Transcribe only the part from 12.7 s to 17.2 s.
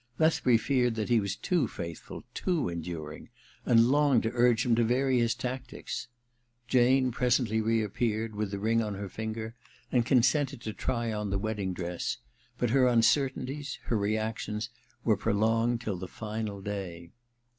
her uncertainties, her reactions, were prolonged till the final day.